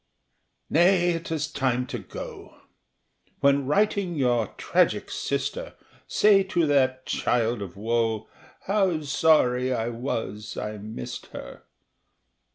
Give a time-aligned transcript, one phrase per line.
[0.67, 2.55] Nay, it is time to go
[3.41, 5.75] when writing your tragic sister
[6.07, 8.27] Say to that child of woe
[8.61, 11.65] how sorry I was I missed her.